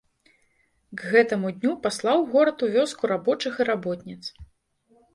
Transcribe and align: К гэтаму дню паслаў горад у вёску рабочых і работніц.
К 1.01 1.11
гэтаму 1.11 1.51
дню 1.59 1.75
паслаў 1.85 2.25
горад 2.33 2.57
у 2.67 2.73
вёску 2.79 3.03
рабочых 3.15 3.53
і 3.63 3.71
работніц. 3.73 4.23